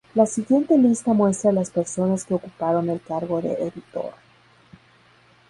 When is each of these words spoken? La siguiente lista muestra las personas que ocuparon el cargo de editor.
La 0.15 0.25
siguiente 0.25 0.75
lista 0.79 1.13
muestra 1.13 1.51
las 1.51 1.69
personas 1.69 2.25
que 2.25 2.33
ocuparon 2.33 2.89
el 2.89 2.99
cargo 2.99 3.39
de 3.39 3.53
editor. 3.53 4.13